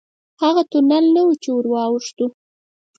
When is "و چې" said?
1.23-1.49